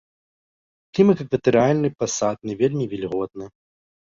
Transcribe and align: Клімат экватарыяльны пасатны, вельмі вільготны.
Клімат 0.97 1.17
экватарыяльны 1.25 1.89
пасатны, 2.01 2.51
вельмі 2.63 2.85
вільготны. 2.97 3.45